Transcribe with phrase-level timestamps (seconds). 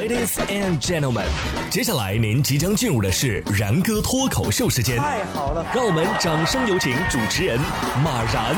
[0.00, 1.26] Ladies and gentlemen，
[1.70, 4.96] 接下来您即将进入的是然哥脱口秀时间。
[4.96, 7.60] 太好了，让我们掌声有请主持人
[8.02, 8.56] 马然。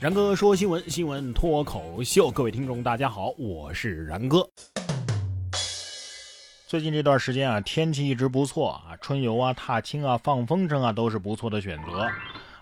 [0.00, 4.44] 然哥说新闻，新闻脱口秀，各位听众大家好，我是然哥。
[6.66, 12.10] 最近这段时间啊，天气一直不错啊，春游啊、踏青啊、放风筝啊，都是不错的选择。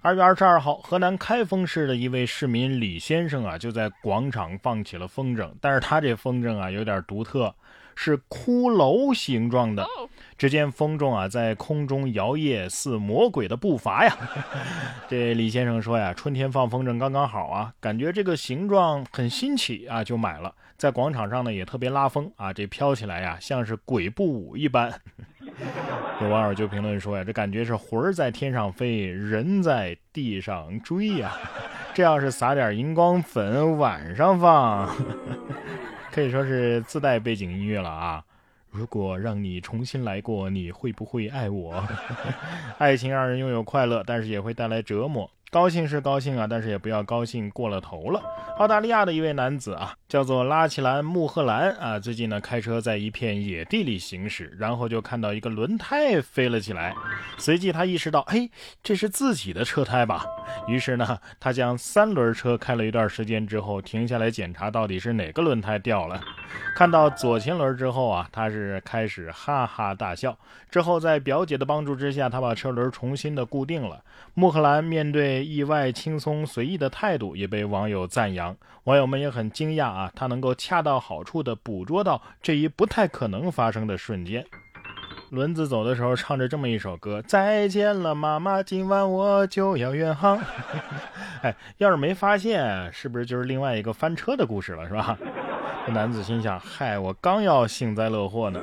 [0.04, 7.54] 二月二十二号，河南开封市的一位市民李先生啊，就在广场放起了风筝，但是他这风筝啊有点独特，
[7.94, 9.86] 是骷髅形状的。
[10.36, 14.18] 只见风筝啊在空中摇曳，似魔鬼的步伐呀。
[15.08, 20.52] 这李先生说呀，春天放风筝刚刚好啊，感觉这个形状很新奇啊，就买了。
[20.76, 25.00] 在广场上呢也特别拉风啊，这飘起来呀像是鬼步舞一般。
[26.20, 31.32] 有网友就评论说呀，这感觉是魂儿在天上飞，人在地上追呀。
[31.94, 34.88] 这要是撒点荧光粉，晚上放，
[36.10, 38.24] 可以说是自带背景音乐了啊。
[38.70, 41.86] 如果让你重新来过，你会不会爱我？
[42.78, 45.30] 爱情让人拥有快乐，但是也会带来折磨。
[45.52, 48.22] 高兴是高兴啊，但是也不要高兴过了头了。
[48.56, 56.94] 澳大利亚的一位男子啊，叫做拉奇兰·穆赫兰啊，最近呢开车在一片野地里行驶，然后就看到一个轮胎飞了起来，
[57.36, 58.48] 随即他意识到，哎，
[58.82, 60.24] 这是自己的车胎吧？
[60.66, 66.18] 于是呢，他将三轮车开了一段时间之后，停下来检查到底是哪个轮胎掉了。
[66.74, 70.34] 看到左前轮之后啊，他是开始哈哈大笑。
[70.70, 74.02] 之后在表姐的帮助之下，他把车轮重新的固定了。
[74.32, 84.44] 穆赫兰面对意外轻松随意的态度也被网友赞扬，网友们也很惊讶啊，他能够恰到好处的捕捉到这一不太可能发生的瞬间。
[85.30, 90.38] 轮子走的时候唱着这么一首歌：再见了，妈妈，今晚我就要远航。
[91.42, 95.18] 哎，要是没发现，是不是就是另外一个翻车的故事了，是吧？
[95.88, 98.60] 男子心想：嗨，我刚要幸灾乐祸呢。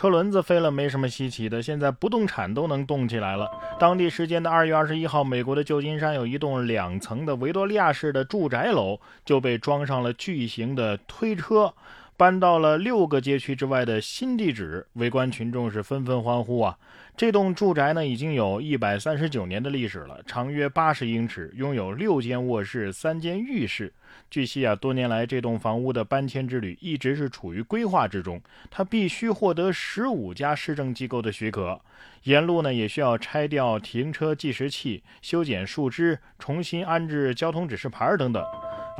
[0.00, 3.46] 车轮子飞了没什么稀奇的，现在不动产都能动起来了。
[3.78, 11.74] 当地时间的二月二十一号，美国的旧金山有一栋两层的维多利亚式的住宅楼就被装上了巨型的推车，
[12.20, 14.86] 搬到了六个街区之外的新地址。
[14.92, 16.76] 围观群众是纷纷欢呼啊！
[17.16, 23.90] 这栋住宅呢，已经有一百三十九年的历史了，长约八十英尺，拥有六间卧室、三间浴室。
[24.30, 28.38] 据悉啊，多年来这栋房屋的搬迁之旅一直是处于规划之中，
[28.70, 31.80] 它必须获得十五家市政机构的许可。
[32.24, 38.44] 沿路呢，也需要拆掉停车计时器、修剪树枝、重新安置交通指示牌等等。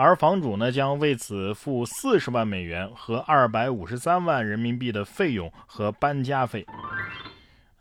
[0.02, 6.64] 而房主呢，将为此付四十万美元和二百五十三万人民币的费用和搬家费。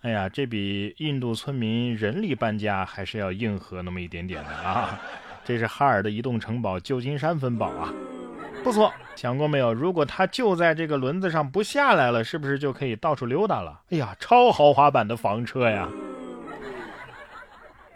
[0.02, 5.00] 哎呀，这比印度村民人力搬家还是要硬核那么一点点的啊！
[5.46, 7.94] 这是哈尔的移动城堡旧金山分堡啊，
[8.66, 8.94] 不错。
[9.16, 13.80] 想过没有，如果他就在这个轮子上不下来了，是不是就可以到处溜达了？
[13.92, 15.88] 哎呀，超豪华版的房车呀！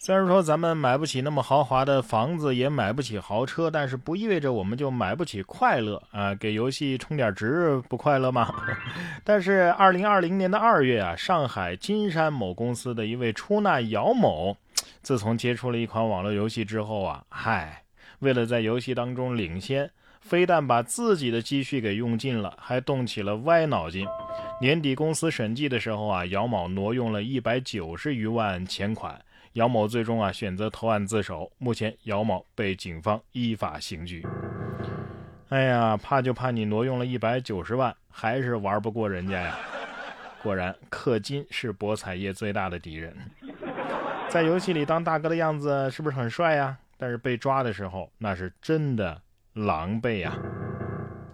[0.06, 6.36] 虽然说咱们买不起那么豪华的房子，也买不起豪车，但是不意味着我们就买不起快乐啊！
[6.36, 8.53] 给游戏充点值不快乐吗？
[9.24, 14.58] 但是二零二零年的二月啊，上海金山某公司的一位出纳姚某，
[15.02, 17.81] 自从接触了一款网络游戏之后啊，嗨，
[18.20, 19.90] 为了在游戏当中领先，
[20.20, 24.06] 非但把自己的积蓄给用尽了，还动起了歪脑筋。
[24.59, 29.18] 年底公司审计的时候啊，姚某挪用了一百九十余万钱款。
[29.53, 34.25] 姚某最终啊选择投案自首，目前姚某被警方依法刑拘。
[35.50, 39.56] 哎呀，怕就怕你挪用了一百九十万，还是玩不过人家呀！
[40.41, 43.16] 果然，氪金是博彩业最大的敌人。
[44.28, 46.75] 在游戏里当大哥的样子是不是很帅呀？
[46.97, 49.22] 但是被抓的时候，那是真的
[49.53, 50.35] 狼狈呀！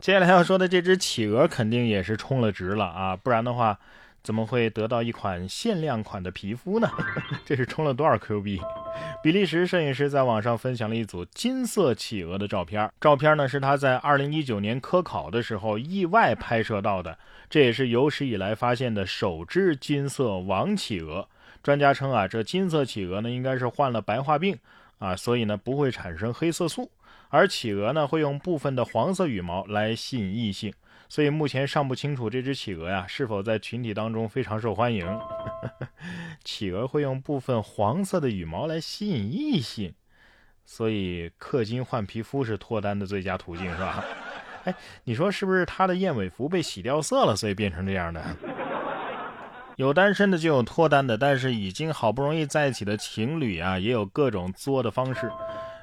[0.02, 3.80] 接下来要说的这只企鹅肯定也是充了值了啊，不然的话。
[4.22, 6.90] 怎么会得到一款限量款的皮肤呢？
[7.46, 8.62] 这是充了多少 Q 币？
[9.24, 17.18] 比利时摄影师在网上分享了一组金色企鹅的照片，照片呢是他在2019年科考的时候意外拍摄到的，
[17.50, 21.28] 这也是有史以来发现的首只金色王企鹅。
[21.62, 24.58] 专家称啊，这金色企鹅呢应该是患了白化病
[25.00, 26.90] 啊，所以呢不会产生黑色素，
[27.30, 30.74] 而企鹅呢会用部分的黄色羽毛来吸引异性。
[31.08, 35.08] 所以目前尚不清楚这只企鹅呀是否在群体当中非常受欢迎。
[36.46, 39.92] 企鹅会用部分黄色的羽毛来吸引异性，
[40.66, 44.06] 所以氪金换皮肤是脱单的最佳途径，是吧？
[44.66, 48.24] 哎，你说是不是它的燕尾服被洗掉色了，所以变成这样的？
[49.78, 55.32] 有单身的就有脱单的，但是已经好不容易在一起的情侣啊，也有各种作的方式。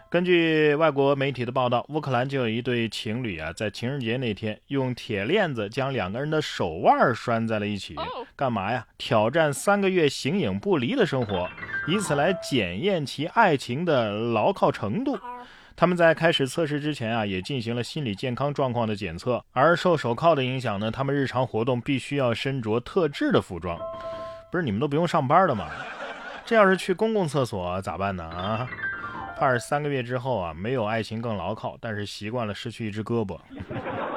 [0.08, 7.96] 根据外国媒体的报道，乌克兰就有一对情侣啊，在情人节那天用铁链子将两个人的手腕拴在了一起，
[8.36, 8.86] 干嘛呀？
[8.96, 11.50] 挑战三个月形影不离的生活，
[11.88, 15.18] 以此来检验其爱情的牢靠程度。
[15.74, 19.44] 他们在开始测试之前啊，也进行了心理健康状况的检测。
[19.50, 23.76] 而受手铐的影响呢，他们日常活动必须要身着特制的服装。
[24.52, 25.68] 不是你们都不用上班的吗？
[26.46, 28.24] 这要是去公共厕所咋办呢？
[28.24, 28.70] 啊？
[29.36, 33.38] 怕是三个月之后啊，没有爱情更牢靠，但是习惯了失去一只胳膊。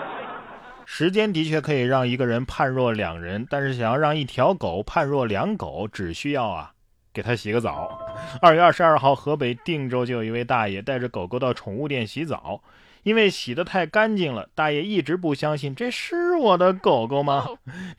[0.86, 6.72] 时间的确可以让一个人判若两人，但是想要让一条狗判若两狗，只需要啊，
[7.14, 8.00] 给它洗个澡。
[8.42, 12.64] 二月二十二号，河北定州就有一位大爷带着狗狗到宠物店洗澡，
[13.04, 17.46] 因为洗得太干净了，大爷一直不相信这是我的狗狗吗？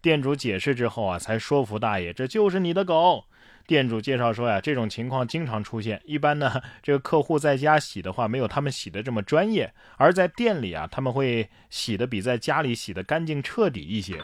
[0.02, 3.24] 店主解释之后啊，才说服大爷这就是你的狗。
[3.70, 6.02] 店主介绍说呀，这种情况经常出现。
[6.04, 14.20] 一般呢， 这个客户在家洗的话，没有他们洗的这么专业；而在店里啊，他们会洗的比在家里洗的干净彻底一些。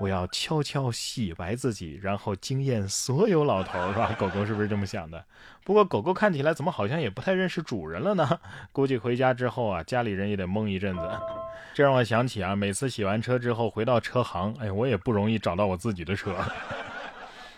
[0.00, 4.10] 我要悄悄洗白自己，然后惊艳所有老头，是吧？
[4.18, 5.22] 狗狗是不是这么想的？
[5.62, 8.40] 不过狗狗看起来怎么好像也不太认识主人了呢？
[8.72, 11.02] 估计回家之后啊，家里人也得懵一阵子。
[11.74, 16.34] 这让我想起啊，每次洗完车之后回到车行，哎，我也不容易找到我自己的车。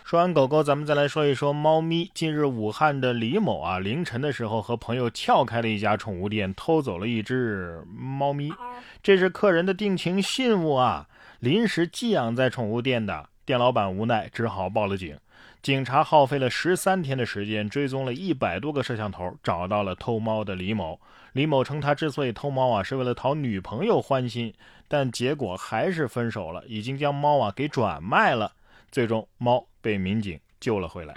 [0.05, 2.11] 说完狗狗，咱们再来说一说猫咪。
[2.13, 8.53] 近日，武汉的李某啊，凌晨的时候和朋友撬开了一家宠物店，偷走了一只猫咪。
[9.01, 11.07] 这是客人的定情信物啊，
[11.39, 13.27] 临时寄养在宠物店的。
[13.45, 15.17] 店老板无奈，只好报了警。
[15.63, 20.99] 警察耗费了十三天的时间，追踪了一百多个摄像头，找到了偷猫的李某。
[21.33, 24.53] 李某称，他之所以偷猫啊，是为了讨女朋友欢心，
[24.87, 28.51] 但结果还是分手了，已经将猫啊给转卖了。
[28.95, 31.13] 最终，猫被民警救了回来。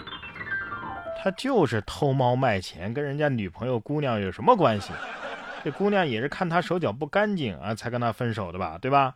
[1.17, 4.91] 他就是偷猫卖钱，跟人家女朋友姑娘有什么关系？
[5.63, 8.77] 这姑娘也是看他手脚不干净啊，才跟他分手的吧？
[8.81, 9.15] 对吧？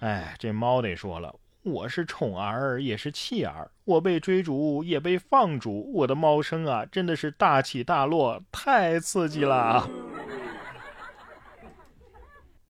[0.00, 9.88] 哎，这猫得说了，我是宠儿也是弃儿，我被追逐也被放逐，我的猫生啊，真的是大起大落，太刺激了。